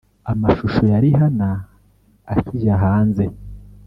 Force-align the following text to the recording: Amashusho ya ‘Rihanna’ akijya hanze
Amashusho 0.31 0.81
ya 0.91 0.97
‘Rihanna’ 1.03 1.49
akijya 2.33 2.75
hanze 2.83 3.23